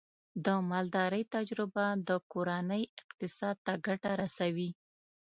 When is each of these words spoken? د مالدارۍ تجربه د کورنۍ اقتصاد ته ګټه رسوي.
د 0.45 0.47
مالدارۍ 0.69 1.23
تجربه 1.35 1.85
د 2.07 2.09
کورنۍ 2.31 2.83
اقتصاد 3.01 3.55
ته 3.65 3.73
ګټه 3.87 4.11
رسوي. 4.21 4.69